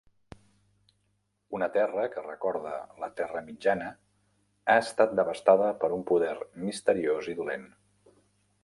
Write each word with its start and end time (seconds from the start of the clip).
Una 1.57 1.67
terra 1.75 2.05
que 2.15 2.23
recorda 2.23 2.73
la 3.03 3.11
Terra 3.21 3.45
Mitjana 3.51 3.93
ha 3.93 4.79
estat 4.87 5.15
devastada 5.21 5.71
per 5.85 5.95
un 6.01 6.07
poder 6.15 6.37
misteriós 6.67 7.33
i 7.35 7.39
dolent. 7.45 7.71